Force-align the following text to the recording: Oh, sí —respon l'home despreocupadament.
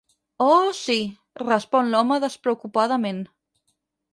Oh, 0.45 0.69
sí 0.77 0.95
—respon 1.41 1.91
l'home 1.93 2.17
despreocupadament. 2.25 3.21